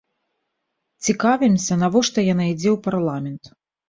Цікавімся, 1.07 1.73
навошта 1.81 2.19
яна 2.33 2.47
ідзе 2.53 2.69
ў 2.75 2.81
парламент. 2.89 3.43